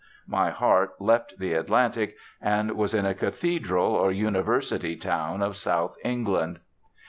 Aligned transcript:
My 0.25 0.49
heart 0.49 0.99
leapt 0.99 1.37
the 1.37 1.53
Atlantic, 1.53 2.15
and 2.41 2.71
was 2.71 2.95
in 2.95 3.05
a 3.05 3.13
Cathedral 3.13 3.91
or 3.93 4.11
University 4.11 4.95
town 4.95 5.43
of 5.43 5.55
South 5.55 5.95
England. 6.03 6.57